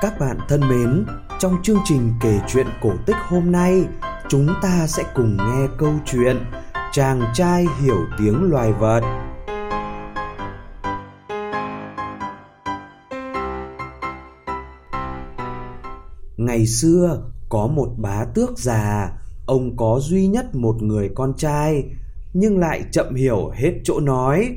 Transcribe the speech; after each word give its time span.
Các 0.00 0.18
bạn 0.18 0.38
thân 0.48 0.60
mến, 0.60 1.06
trong 1.38 1.62
chương 1.62 1.78
trình 1.84 2.12
kể 2.20 2.40
chuyện 2.48 2.66
cổ 2.82 2.92
tích 3.06 3.16
hôm 3.28 3.52
nay, 3.52 3.84
chúng 4.28 4.48
ta 4.62 4.86
sẽ 4.86 5.02
cùng 5.14 5.36
nghe 5.36 5.66
câu 5.78 5.92
chuyện 6.06 6.36
Chàng 6.92 7.22
trai 7.34 7.66
hiểu 7.80 7.96
tiếng 8.18 8.50
loài 8.50 8.72
vật. 8.72 9.00
Ngày 16.36 16.66
xưa 16.66 17.22
có 17.48 17.66
một 17.66 17.88
bá 17.96 18.24
tước 18.34 18.58
già, 18.58 19.12
ông 19.46 19.76
có 19.76 19.98
duy 20.02 20.26
nhất 20.26 20.54
một 20.54 20.82
người 20.82 21.10
con 21.14 21.32
trai, 21.36 21.84
nhưng 22.32 22.58
lại 22.58 22.84
chậm 22.92 23.14
hiểu 23.14 23.50
hết 23.54 23.72
chỗ 23.84 24.00
nói. 24.00 24.56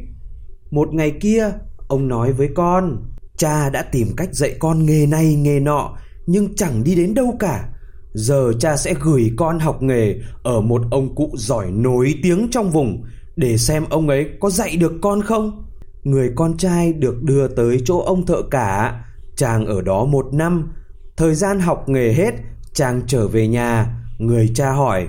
Một 0.71 0.93
ngày 0.93 1.17
kia, 1.21 1.51
ông 1.87 2.07
nói 2.07 2.33
với 2.33 2.49
con: 2.55 3.12
Cha 3.43 3.69
đã 3.69 3.81
tìm 3.81 4.07
cách 4.17 4.29
dạy 4.33 4.55
con 4.59 4.85
nghề 4.85 5.05
này 5.05 5.35
nghề 5.35 5.59
nọ 5.59 5.97
nhưng 6.25 6.55
chẳng 6.55 6.83
đi 6.83 6.95
đến 6.95 7.13
đâu 7.13 7.35
cả. 7.39 7.69
Giờ 8.13 8.53
cha 8.59 8.77
sẽ 8.77 8.93
gửi 9.01 9.31
con 9.37 9.59
học 9.59 9.81
nghề 9.81 10.15
ở 10.43 10.61
một 10.61 10.81
ông 10.91 11.15
cụ 11.15 11.29
giỏi 11.33 11.71
nổi 11.71 12.15
tiếng 12.23 12.47
trong 12.51 12.69
vùng 12.69 13.03
để 13.35 13.57
xem 13.57 13.85
ông 13.89 14.09
ấy 14.09 14.29
có 14.39 14.49
dạy 14.49 14.75
được 14.77 14.93
con 15.01 15.21
không. 15.21 15.65
Người 16.03 16.31
con 16.35 16.57
trai 16.57 16.93
được 16.93 17.23
đưa 17.23 17.47
tới 17.47 17.81
chỗ 17.85 17.99
ông 17.99 18.25
thợ 18.25 18.41
cả, 18.51 19.03
chàng 19.35 19.65
ở 19.65 19.81
đó 19.81 20.05
một 20.05 20.33
năm. 20.33 20.71
Thời 21.17 21.35
gian 21.35 21.59
học 21.59 21.89
nghề 21.89 22.13
hết, 22.13 22.31
chàng 22.73 23.01
trở 23.07 23.27
về 23.27 23.47
nhà, 23.47 23.97
người 24.17 24.51
cha 24.55 24.71
hỏi: 24.71 25.07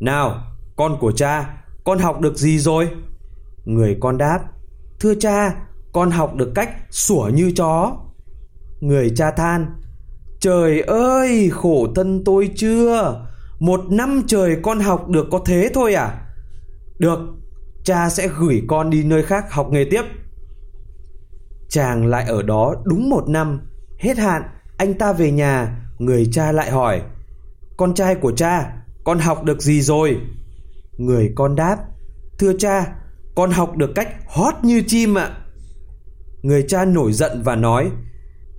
"Nào, 0.00 0.42
con 0.76 0.96
của 1.00 1.12
cha, 1.12 1.56
con 1.84 1.98
học 1.98 2.20
được 2.20 2.36
gì 2.36 2.58
rồi?" 2.58 2.88
Người 3.64 3.96
con 4.00 4.18
đáp: 4.18 4.40
"Thưa 5.00 5.14
cha, 5.14 5.54
con 5.92 6.10
học 6.10 6.34
được 6.34 6.52
cách 6.54 6.70
sủa 6.90 7.30
như 7.34 7.52
chó. 7.56 7.96
Người 8.80 9.10
cha 9.16 9.30
than, 9.30 9.66
trời 10.40 10.80
ơi, 10.80 11.50
khổ 11.52 11.86
thân 11.94 12.22
tôi 12.24 12.50
chưa? 12.56 13.26
Một 13.58 13.80
năm 13.90 14.22
trời 14.26 14.56
con 14.62 14.80
học 14.80 15.08
được 15.08 15.26
có 15.30 15.40
thế 15.46 15.70
thôi 15.74 15.94
à? 15.94 16.26
Được, 16.98 17.18
cha 17.84 18.10
sẽ 18.10 18.28
gửi 18.38 18.62
con 18.68 18.90
đi 18.90 19.02
nơi 19.04 19.22
khác 19.22 19.52
học 19.52 19.68
nghề 19.70 19.84
tiếp. 19.90 20.02
Chàng 21.68 22.06
lại 22.06 22.24
ở 22.28 22.42
đó 22.42 22.74
đúng 22.84 23.10
một 23.10 23.28
năm. 23.28 23.60
Hết 23.98 24.18
hạn, 24.18 24.42
anh 24.76 24.94
ta 24.94 25.12
về 25.12 25.30
nhà, 25.30 25.76
người 25.98 26.28
cha 26.32 26.52
lại 26.52 26.70
hỏi, 26.70 27.02
con 27.76 27.94
trai 27.94 28.14
của 28.14 28.32
cha, 28.32 28.72
con 29.04 29.18
học 29.18 29.44
được 29.44 29.62
gì 29.62 29.80
rồi? 29.80 30.20
Người 30.98 31.32
con 31.34 31.56
đáp, 31.56 31.76
thưa 32.38 32.52
cha, 32.58 32.94
con 33.34 33.50
học 33.50 33.76
được 33.76 33.90
cách 33.94 34.08
hót 34.26 34.54
như 34.62 34.82
chim 34.86 35.18
ạ. 35.18 35.36
Người 36.42 36.64
cha 36.68 36.84
nổi 36.84 37.12
giận 37.12 37.42
và 37.42 37.56
nói 37.56 37.90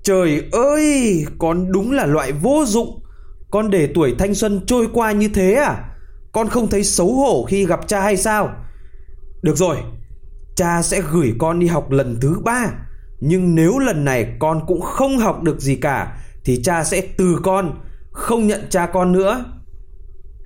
Trời 0.03 0.43
ơi, 0.51 1.25
con 1.39 1.71
đúng 1.71 1.91
là 1.91 2.05
loại 2.05 2.31
vô 2.31 2.63
dụng. 2.65 3.03
Con 3.51 3.69
để 3.69 3.89
tuổi 3.95 4.15
thanh 4.19 4.35
xuân 4.35 4.61
trôi 4.65 4.87
qua 4.93 5.11
như 5.11 5.27
thế 5.27 5.53
à? 5.53 5.89
Con 6.31 6.49
không 6.49 6.67
thấy 6.67 6.83
xấu 6.83 7.13
hổ 7.13 7.45
khi 7.49 7.65
gặp 7.65 7.87
cha 7.87 8.01
hay 8.01 8.17
sao? 8.17 8.49
Được 9.41 9.57
rồi, 9.57 9.77
cha 10.55 10.81
sẽ 10.81 11.01
gửi 11.11 11.33
con 11.39 11.59
đi 11.59 11.67
học 11.67 11.91
lần 11.91 12.17
thứ 12.21 12.39
ba. 12.43 12.71
Nhưng 13.19 13.55
nếu 13.55 13.79
lần 13.79 14.05
này 14.05 14.35
con 14.39 14.65
cũng 14.67 14.81
không 14.81 15.17
học 15.17 15.41
được 15.41 15.59
gì 15.59 15.75
cả 15.75 16.17
Thì 16.45 16.61
cha 16.63 16.83
sẽ 16.83 17.01
từ 17.17 17.39
con, 17.43 17.79
không 18.11 18.47
nhận 18.47 18.61
cha 18.69 18.85
con 18.85 19.11
nữa. 19.11 19.45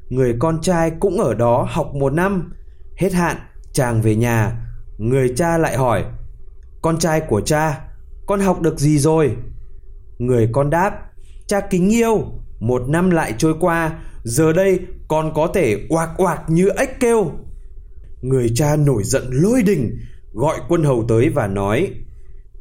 Người 0.09 0.35
con 0.39 0.61
trai 0.61 0.91
cũng 0.99 1.19
ở 1.19 1.33
đó 1.33 1.67
học 1.69 1.91
một 1.95 2.13
năm. 2.13 2.53
Hết 2.97 3.13
hạn, 3.13 3.37
chàng 3.73 4.01
về 4.01 4.15
nhà. 4.15 4.51
Người 4.97 5.33
cha 5.35 5.57
lại 5.57 5.77
hỏi 5.77 6.05
con 6.85 6.97
trai 6.97 7.21
của 7.21 7.41
cha, 7.41 7.81
con 8.25 8.39
học 8.39 8.61
được 8.61 8.79
gì 8.79 8.99
rồi? 8.99 9.35
Người 10.17 10.49
con 10.51 10.69
đáp, 10.69 10.91
cha 11.47 11.59
kính 11.59 11.89
yêu, 11.89 12.23
một 12.59 12.89
năm 12.89 13.09
lại 13.09 13.33
trôi 13.37 13.55
qua, 13.59 13.99
giờ 14.23 14.53
đây 14.53 14.79
con 15.07 15.31
có 15.35 15.47
thể 15.53 15.87
oạc 15.89 16.09
oạc 16.17 16.49
như 16.49 16.69
ếch 16.69 16.99
kêu. 16.99 17.31
Người 18.21 18.51
cha 18.55 18.75
nổi 18.75 19.03
giận 19.03 19.23
lôi 19.31 19.63
đình, 19.63 19.97
gọi 20.33 20.59
quân 20.69 20.83
hầu 20.83 21.05
tới 21.07 21.29
và 21.29 21.47
nói, 21.47 21.91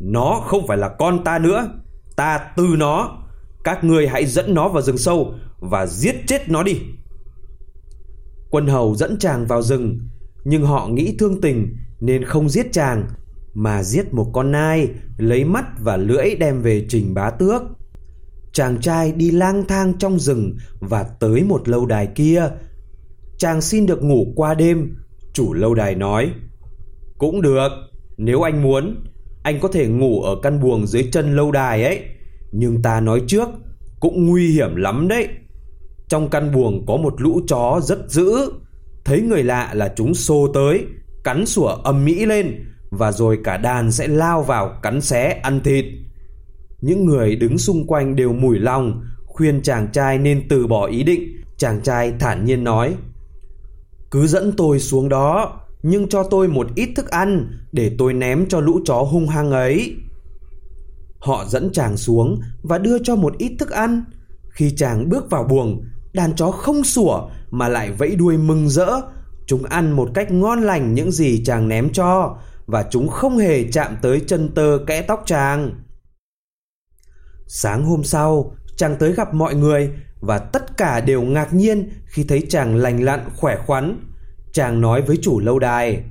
nó 0.00 0.42
không 0.46 0.66
phải 0.66 0.78
là 0.78 0.88
con 0.88 1.24
ta 1.24 1.38
nữa, 1.38 1.68
ta 2.16 2.40
từ 2.56 2.66
nó, 2.78 3.18
các 3.64 3.84
ngươi 3.84 4.08
hãy 4.08 4.26
dẫn 4.26 4.54
nó 4.54 4.68
vào 4.68 4.82
rừng 4.82 4.98
sâu 4.98 5.34
và 5.58 5.86
giết 5.86 6.16
chết 6.26 6.48
nó 6.48 6.62
đi. 6.62 6.80
Quân 8.50 8.66
hầu 8.66 8.94
dẫn 8.94 9.18
chàng 9.18 9.46
vào 9.46 9.62
rừng, 9.62 9.98
nhưng 10.44 10.62
họ 10.62 10.88
nghĩ 10.88 11.16
thương 11.18 11.40
tình 11.40 11.76
nên 12.00 12.24
không 12.24 12.48
giết 12.48 12.72
chàng 12.72 13.06
mà 13.54 13.82
giết 13.82 14.14
một 14.14 14.30
con 14.32 14.52
nai, 14.52 14.88
lấy 15.18 15.44
mắt 15.44 15.64
và 15.80 15.96
lưỡi 15.96 16.34
đem 16.34 16.62
về 16.62 16.86
trình 16.88 17.14
bá 17.14 17.30
tước. 17.30 17.62
Chàng 18.52 18.80
trai 18.80 19.12
đi 19.12 19.30
lang 19.30 19.64
thang 19.68 19.92
trong 19.98 20.18
rừng 20.18 20.56
và 20.80 21.02
tới 21.20 21.42
một 21.42 21.68
lâu 21.68 21.86
đài 21.86 22.06
kia. 22.06 22.48
Chàng 23.38 23.60
xin 23.60 23.86
được 23.86 24.02
ngủ 24.02 24.32
qua 24.36 24.54
đêm, 24.54 24.96
chủ 25.32 25.52
lâu 25.52 25.74
đài 25.74 25.94
nói: 25.94 26.30
"Cũng 27.18 27.42
được, 27.42 27.68
nếu 28.16 28.42
anh 28.42 28.62
muốn, 28.62 29.04
anh 29.42 29.60
có 29.60 29.68
thể 29.68 29.86
ngủ 29.88 30.22
ở 30.22 30.36
căn 30.42 30.60
buồng 30.60 30.86
dưới 30.86 31.08
chân 31.12 31.36
lâu 31.36 31.52
đài 31.52 31.84
ấy, 31.84 32.00
nhưng 32.52 32.82
ta 32.82 33.00
nói 33.00 33.22
trước, 33.26 33.48
cũng 34.00 34.26
nguy 34.26 34.52
hiểm 34.52 34.76
lắm 34.76 35.08
đấy." 35.08 35.28
Trong 36.08 36.30
căn 36.30 36.52
buồng 36.52 36.86
có 36.86 36.96
một 36.96 37.20
lũ 37.20 37.40
chó 37.48 37.80
rất 37.82 37.98
dữ, 38.08 38.52
thấy 39.04 39.20
người 39.20 39.42
lạ 39.42 39.70
là 39.74 39.92
chúng 39.96 40.14
xô 40.14 40.48
tới, 40.54 40.84
cắn 41.24 41.46
sủa 41.46 41.66
âm 41.66 42.04
mỹ 42.04 42.26
lên 42.26 42.73
và 42.96 43.12
rồi 43.12 43.38
cả 43.44 43.56
đàn 43.56 43.92
sẽ 43.92 44.08
lao 44.08 44.42
vào 44.42 44.78
cắn 44.82 45.00
xé 45.00 45.40
ăn 45.42 45.60
thịt. 45.60 45.84
Những 46.80 47.04
người 47.04 47.36
đứng 47.36 47.58
xung 47.58 47.86
quanh 47.86 48.16
đều 48.16 48.32
mùi 48.32 48.58
lòng, 48.58 49.02
khuyên 49.26 49.62
chàng 49.62 49.88
trai 49.92 50.18
nên 50.18 50.48
từ 50.48 50.66
bỏ 50.66 50.86
ý 50.86 51.02
định. 51.02 51.36
Chàng 51.56 51.80
trai 51.82 52.12
thản 52.20 52.44
nhiên 52.44 52.64
nói: 52.64 52.94
"Cứ 54.10 54.26
dẫn 54.26 54.52
tôi 54.56 54.80
xuống 54.80 55.08
đó, 55.08 55.60
nhưng 55.82 56.08
cho 56.08 56.22
tôi 56.22 56.48
một 56.48 56.66
ít 56.74 56.88
thức 56.96 57.10
ăn 57.10 57.58
để 57.72 57.94
tôi 57.98 58.14
ném 58.14 58.46
cho 58.48 58.60
lũ 58.60 58.80
chó 58.84 59.02
hung 59.02 59.28
hăng 59.28 59.50
ấy." 59.50 59.96
Họ 61.18 61.44
dẫn 61.48 61.72
chàng 61.72 61.96
xuống 61.96 62.40
và 62.62 62.78
đưa 62.78 62.98
cho 62.98 63.16
một 63.16 63.38
ít 63.38 63.52
thức 63.58 63.70
ăn. 63.70 64.04
Khi 64.50 64.74
chàng 64.76 65.08
bước 65.08 65.30
vào 65.30 65.44
buồng, 65.44 65.84
đàn 66.12 66.36
chó 66.36 66.50
không 66.50 66.84
sủa 66.84 67.28
mà 67.50 67.68
lại 67.68 67.90
vẫy 67.98 68.16
đuôi 68.16 68.38
mừng 68.38 68.68
rỡ. 68.68 68.86
Chúng 69.46 69.64
ăn 69.64 69.92
một 69.92 70.10
cách 70.14 70.30
ngon 70.30 70.62
lành 70.62 70.94
những 70.94 71.12
gì 71.12 71.44
chàng 71.44 71.68
ném 71.68 71.92
cho 71.92 72.36
và 72.66 72.84
chúng 72.90 73.08
không 73.08 73.38
hề 73.38 73.64
chạm 73.72 73.96
tới 74.02 74.22
chân 74.26 74.54
tơ 74.54 74.78
kẽ 74.86 75.02
tóc 75.02 75.22
chàng. 75.26 75.70
Sáng 77.46 77.84
hôm 77.84 78.04
sau, 78.04 78.56
chàng 78.76 78.96
tới 78.98 79.12
gặp 79.12 79.34
mọi 79.34 79.54
người 79.54 79.90
và 80.20 80.38
tất 80.38 80.76
cả 80.76 81.00
đều 81.00 81.22
ngạc 81.22 81.54
nhiên 81.54 81.90
khi 82.06 82.24
thấy 82.24 82.46
chàng 82.48 82.76
lành 82.76 83.04
lặn 83.04 83.20
khỏe 83.36 83.56
khoắn. 83.66 84.00
Chàng 84.52 84.80
nói 84.80 85.02
với 85.02 85.18
chủ 85.22 85.40
lâu 85.40 85.58
đài: 85.58 86.02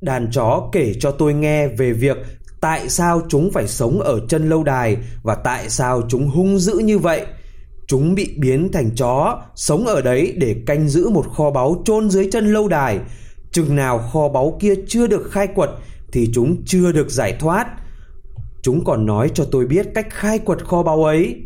"Đàn 0.00 0.30
chó 0.30 0.68
kể 0.72 0.94
cho 1.00 1.10
tôi 1.10 1.34
nghe 1.34 1.68
về 1.68 1.92
việc 1.92 2.16
tại 2.60 2.88
sao 2.88 3.22
chúng 3.28 3.50
phải 3.52 3.68
sống 3.68 4.00
ở 4.00 4.20
chân 4.28 4.48
lâu 4.48 4.64
đài 4.64 4.96
và 5.22 5.34
tại 5.34 5.70
sao 5.70 6.02
chúng 6.08 6.28
hung 6.28 6.58
dữ 6.58 6.78
như 6.78 6.98
vậy." 6.98 7.26
Chúng 7.88 8.14
bị 8.14 8.34
biến 8.38 8.72
thành 8.72 8.90
chó, 8.96 9.42
sống 9.54 9.86
ở 9.86 10.02
đấy 10.02 10.34
để 10.36 10.56
canh 10.66 10.88
giữ 10.88 11.08
một 11.08 11.26
kho 11.36 11.50
báu 11.50 11.82
chôn 11.84 12.10
dưới 12.10 12.28
chân 12.32 12.52
lâu 12.52 12.68
đài 12.68 12.98
Chừng 13.56 13.76
nào 13.76 13.98
kho 13.98 14.28
báu 14.28 14.56
kia 14.60 14.74
chưa 14.88 15.06
được 15.06 15.30
khai 15.30 15.46
quật 15.46 15.70
thì 16.12 16.30
chúng 16.34 16.62
chưa 16.66 16.92
được 16.92 17.10
giải 17.10 17.36
thoát. 17.40 17.66
Chúng 18.62 18.84
còn 18.84 19.06
nói 19.06 19.30
cho 19.34 19.44
tôi 19.52 19.66
biết 19.66 19.86
cách 19.94 20.06
khai 20.10 20.38
quật 20.38 20.64
kho 20.64 20.82
báu 20.82 21.04
ấy. 21.04 21.36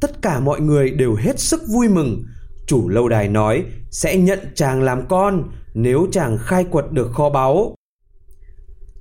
Tất 0.00 0.22
cả 0.22 0.40
mọi 0.40 0.60
người 0.60 0.90
đều 0.90 1.14
hết 1.14 1.40
sức 1.40 1.62
vui 1.68 1.88
mừng. 1.88 2.22
Chủ 2.66 2.88
lâu 2.88 3.08
đài 3.08 3.28
nói 3.28 3.64
sẽ 3.90 4.16
nhận 4.16 4.38
chàng 4.54 4.82
làm 4.82 5.08
con 5.08 5.50
nếu 5.74 6.06
chàng 6.12 6.38
khai 6.38 6.64
quật 6.64 6.92
được 6.92 7.10
kho 7.12 7.30
báu. 7.30 7.74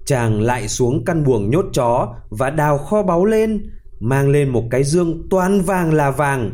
Chàng 0.06 0.42
lại 0.42 0.67
xuống 0.67 1.06
căn 1.06 1.23
buồng 1.23 1.50
nhốt 1.50 1.66
chó 1.73 2.16
và 2.29 2.50
đào 2.50 2.78
kho 2.78 3.03
báu 3.03 3.26
lên, 3.26 3.70
mang 4.00 4.29
lên 4.29 4.50
một 4.50 4.64
cái 4.72 4.84
dương 4.84 5.28
toàn 5.29 5.61
vàng 5.61 5.94
là 5.94 6.11
vàng. 6.11 6.52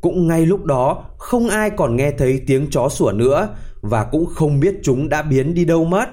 Cũng 0.00 0.28
ngay 0.28 0.46
lúc 0.46 0.64
đó 0.64 1.04
không 1.18 1.48
ai 1.48 1.70
còn 1.70 1.96
nghe 1.96 2.10
thấy 2.10 2.40
tiếng 2.46 2.70
chó 2.70 2.88
sủa 2.88 3.12
nữa 3.12 3.48
và 3.82 4.04
cũng 4.04 4.26
không 4.26 4.60
biết 4.60 4.74
chúng 4.82 5.08
đã 5.08 5.22
biến 5.22 5.54
đi 5.54 5.64
đâu 5.64 5.84
mất. 5.84 6.08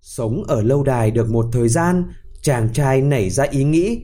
Sống 0.00 0.44
ở 0.44 0.62
lâu 0.62 0.82
đài 0.82 1.10
được 1.10 1.30
một 1.30 1.46
thời 1.52 1.68
gian, 1.68 2.04
chàng 2.42 2.72
trai 2.72 3.00
nảy 3.00 3.30
ra 3.30 3.44
ý 3.44 3.64
nghĩ 3.64 4.00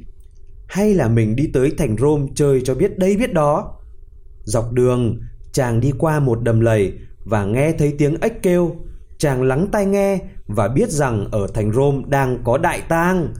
hay 0.68 0.94
là 0.94 1.08
mình 1.08 1.36
đi 1.36 1.50
tới 1.54 1.72
thành 1.78 1.96
Rome 1.98 2.26
chơi 2.34 2.60
cho 2.64 2.74
biết 2.74 2.98
đây 2.98 3.16
biết 3.16 3.32
đó. 3.32 3.78
Dọc 4.44 4.72
đường, 4.72 5.20
chàng 5.52 5.80
đi 5.80 5.92
qua 5.98 6.20
một 6.20 6.42
đầm 6.42 6.60
lầy 6.60 6.92
và 7.24 7.44
nghe 7.44 7.72
thấy 7.72 7.94
tiếng 7.98 8.16
ếch 8.20 8.42
kêu. 8.42 8.76
Chàng 9.18 9.42
lắng 9.42 9.68
tai 9.72 9.86
nghe 9.86 10.18
và 10.46 10.68
biết 10.68 10.90
rằng 10.90 11.28
ở 11.30 11.46
thành 11.54 11.72
Rome 11.72 12.02
đang 12.08 12.44
có 12.44 12.58
đại 12.58 12.82
tang. 12.88 13.34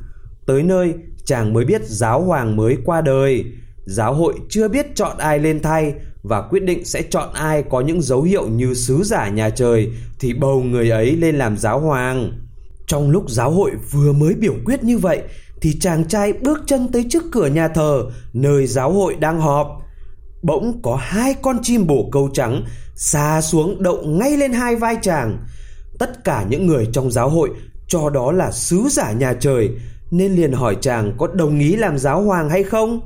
Tới 0.47 0.63
nơi, 0.63 0.95
chàng 1.25 1.53
mới 1.53 1.65
biết 1.65 1.83
giáo 1.85 2.23
hoàng 2.23 2.57
mới 2.57 2.77
qua 2.85 3.01
đời. 3.01 3.45
Giáo 3.87 4.15
hội 4.15 4.35
chưa 4.49 4.69
biết 4.69 4.87
chọn 4.95 5.19
ai 5.19 5.39
lên 5.39 5.63
thay 5.63 5.95
và 6.29 6.43
quyết 6.43 6.63
định 6.63 6.85
sẽ 6.85 7.03
chọn 7.03 7.33
ai 7.33 7.65
có 7.71 7.81
những 7.81 8.03
dấu 8.03 8.23
hiệu 8.23 8.49
như 8.49 8.75
sứ 8.75 9.03
giả 9.03 9.29
nhà 9.29 9.51
trời 9.51 9.91
thì 10.21 10.33
bầu 10.33 10.63
người 10.63 10.91
ấy 10.91 11.17
lên 11.17 11.37
làm 11.37 11.57
giáo 11.57 11.81
hoàng. 11.81 12.33
Trong 12.87 13.11
lúc 13.11 13.31
giáo 13.31 13.51
hội 13.51 13.71
vừa 13.91 14.13
mới 14.13 14.35
biểu 14.35 14.55
quyết 14.65 14.85
như 14.85 14.99
vậy 14.99 15.23
thì 15.61 15.79
chàng 15.81 16.09
trai 16.09 16.33
bước 16.33 16.59
chân 16.67 16.89
tới 16.93 17.05
trước 17.11 17.25
cửa 17.33 17.47
nhà 17.47 17.69
thờ 17.69 18.03
nơi 18.33 18.67
giáo 18.67 18.93
hội 18.93 19.15
đang 19.15 19.41
họp. 19.41 19.67
Bỗng 20.43 20.83
có 20.83 20.97
hai 20.97 21.35
con 21.35 21.59
chim 21.63 21.87
bồ 21.87 22.09
câu 22.13 22.31
trắng 22.35 22.65
xa 22.95 23.41
xuống 23.41 23.83
đậu 23.83 24.03
ngay 24.03 24.37
lên 24.37 24.53
hai 24.53 24.77
vai 24.77 24.97
chàng. 25.03 25.39
Tất 25.99 26.25
cả 26.25 26.45
những 26.49 26.67
người 26.67 26.89
trong 26.93 27.11
giáo 27.11 27.29
hội, 27.29 27.51
cho 27.89 28.11
đó 28.11 28.33
là 28.33 28.51
sứ 28.53 28.83
giả 28.91 29.13
nhà 29.13 29.33
trời, 29.41 29.71
nên 30.11 30.33
liền 30.33 30.53
hỏi 30.53 30.77
chàng 30.81 31.13
có 31.19 31.27
đồng 31.27 31.59
ý 31.59 31.77
làm 31.77 31.99
giáo 31.99 32.23
hoàng 32.23 32.51
hay 32.51 32.63
không. 32.63 33.01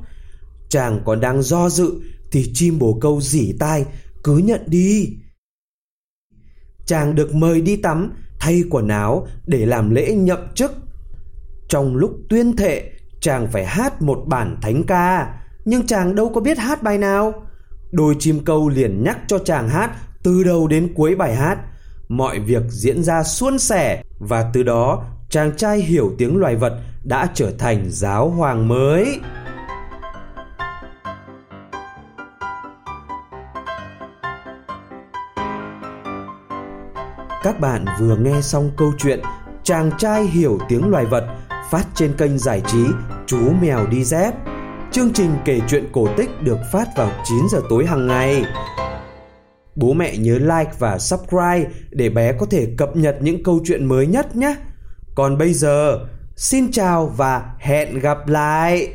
Chàng 0.69 1.01
còn 1.05 1.19
đang 1.21 1.41
do 1.41 1.69
dự 1.69 1.91
thì 2.31 2.51
chim 2.53 2.79
bồ 2.79 2.97
câu 3.01 3.21
dỉ 3.21 3.53
tai 3.59 3.85
cứ 4.23 4.37
nhận 4.37 4.61
đi. 4.67 5.09
Chàng 6.85 7.15
được 7.15 7.35
mời 7.35 7.61
đi 7.61 7.75
tắm 7.75 8.13
thay 8.39 8.63
quần 8.69 8.87
áo 8.87 9.27
để 9.45 9.65
làm 9.65 9.89
lễ 9.89 10.13
nhậm 10.13 10.39
chức. 10.55 10.71
Trong 11.69 11.95
lúc 11.95 12.11
tuyên 12.29 12.55
thệ, 12.55 12.91
chàng 13.21 13.47
phải 13.51 13.65
hát 13.65 14.01
một 14.01 14.23
bản 14.27 14.57
thánh 14.61 14.83
ca, 14.83 15.33
nhưng 15.65 15.87
chàng 15.87 16.15
đâu 16.15 16.29
có 16.29 16.41
biết 16.41 16.57
hát 16.57 16.83
bài 16.83 16.97
nào. 16.97 17.33
Đôi 17.91 18.15
chim 18.19 18.39
câu 18.45 18.69
liền 18.69 19.03
nhắc 19.03 19.19
cho 19.27 19.39
chàng 19.39 19.69
hát 19.69 19.91
từ 20.23 20.43
đầu 20.43 20.67
đến 20.67 20.93
cuối 20.95 21.15
bài 21.15 21.35
hát. 21.35 21.57
Mọi 22.09 22.39
việc 22.39 22.63
diễn 22.69 23.03
ra 23.03 23.23
suôn 23.23 23.59
sẻ 23.59 24.03
và 24.19 24.51
từ 24.53 24.63
đó 24.63 25.05
chàng 25.29 25.57
trai 25.57 25.79
hiểu 25.79 26.15
tiếng 26.17 26.37
loài 26.37 26.55
vật 26.55 26.81
đã 27.03 27.29
trở 27.33 27.51
thành 27.59 27.85
giáo 27.89 28.29
hoàng 28.29 28.67
mới. 28.67 29.19
Các 37.43 37.59
bạn 37.59 37.85
vừa 37.99 38.15
nghe 38.15 38.41
xong 38.41 38.71
câu 38.77 38.93
chuyện 38.97 39.19
Chàng 39.63 39.91
trai 39.97 40.23
hiểu 40.23 40.59
tiếng 40.69 40.89
loài 40.89 41.05
vật 41.05 41.27
phát 41.71 41.85
trên 41.95 42.13
kênh 42.17 42.37
giải 42.37 42.61
trí 42.67 42.85
Chú 43.27 43.51
Mèo 43.61 43.87
Đi 43.87 44.03
Dép. 44.03 44.33
Chương 44.91 45.13
trình 45.13 45.31
kể 45.45 45.59
chuyện 45.69 45.89
cổ 45.91 46.07
tích 46.17 46.29
được 46.41 46.57
phát 46.71 46.87
vào 46.97 47.11
9 47.25 47.37
giờ 47.51 47.61
tối 47.69 47.85
hàng 47.85 48.07
ngày. 48.07 48.45
Bố 49.75 49.93
mẹ 49.93 50.17
nhớ 50.17 50.37
like 50.37 50.71
và 50.79 50.97
subscribe 50.97 51.69
để 51.89 52.09
bé 52.09 52.33
có 52.39 52.45
thể 52.45 52.67
cập 52.77 52.95
nhật 52.95 53.17
những 53.21 53.43
câu 53.43 53.59
chuyện 53.65 53.85
mới 53.85 54.07
nhất 54.07 54.35
nhé. 54.35 54.55
Còn 55.15 55.37
bây 55.37 55.53
giờ, 55.53 55.99
xin 56.35 56.71
chào 56.71 57.07
và 57.07 57.53
hẹn 57.59 57.99
gặp 57.99 58.27
lại. 58.27 58.93